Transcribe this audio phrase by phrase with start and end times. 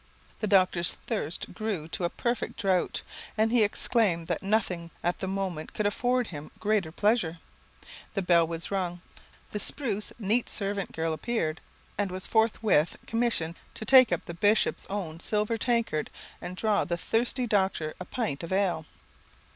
[0.39, 3.03] The doctor's thirst grew to a perfect drought,
[3.37, 7.37] and he exclaimed that nothing at that moment could afford him greater pleasure.
[8.15, 9.03] The bell was rung;
[9.51, 11.61] the spruce, neat servant girl appeared,
[11.99, 16.09] and was forthwith commissioned to take the bishop's own silver tankard
[16.41, 18.87] and draw the thirsty doctor a pint of ale.